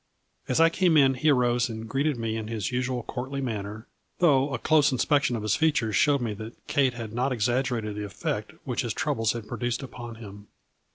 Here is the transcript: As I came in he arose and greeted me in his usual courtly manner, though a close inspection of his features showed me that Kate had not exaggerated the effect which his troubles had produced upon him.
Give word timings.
As 0.47 0.59
I 0.59 0.69
came 0.69 0.97
in 0.97 1.13
he 1.13 1.29
arose 1.29 1.69
and 1.69 1.87
greeted 1.87 2.17
me 2.17 2.35
in 2.35 2.47
his 2.47 2.71
usual 2.71 3.03
courtly 3.03 3.39
manner, 3.39 3.85
though 4.17 4.51
a 4.51 4.57
close 4.57 4.91
inspection 4.91 5.35
of 5.35 5.43
his 5.43 5.55
features 5.55 5.95
showed 5.95 6.21
me 6.21 6.33
that 6.33 6.53
Kate 6.65 6.95
had 6.95 7.13
not 7.13 7.31
exaggerated 7.31 7.95
the 7.95 8.05
effect 8.05 8.53
which 8.63 8.81
his 8.81 8.95
troubles 8.95 9.33
had 9.33 9.47
produced 9.47 9.83
upon 9.83 10.15
him. 10.15 10.47